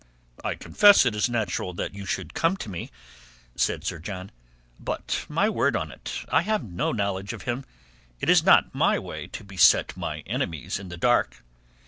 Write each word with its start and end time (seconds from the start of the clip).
"I 0.43 0.55
confess 0.55 1.05
it 1.05 1.13
is 1.13 1.29
natural 1.29 1.75
you 1.93 2.07
should 2.07 2.33
come 2.33 2.57
to 2.57 2.69
me," 2.69 2.89
said 3.55 3.83
Sir 3.85 3.99
John. 3.99 4.31
"But, 4.79 5.27
my 5.29 5.47
word 5.47 5.75
on 5.75 5.91
it, 5.91 6.25
I 6.29 6.41
have 6.41 6.63
no 6.63 6.91
knowledge 6.91 7.33
of 7.33 7.43
him. 7.43 7.65
It 8.19 8.27
is 8.27 8.43
not 8.43 8.73
my 8.73 8.97
way 8.97 9.27
to 9.27 9.43
beset 9.43 9.95
my 9.95 10.21
enemies 10.21 10.79
in 10.79 10.89
the 10.89 10.97
dark." 10.97 11.43